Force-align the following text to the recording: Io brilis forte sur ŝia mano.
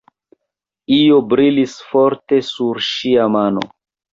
Io 0.95 1.19
brilis 1.35 1.75
forte 1.91 2.41
sur 2.51 2.83
ŝia 2.89 3.29
mano. 3.37 3.69